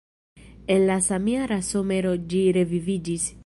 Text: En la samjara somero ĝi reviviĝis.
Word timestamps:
En 0.75 0.85
la 0.87 0.95
samjara 1.09 1.59
somero 1.69 2.17
ĝi 2.33 2.43
reviviĝis. 2.61 3.33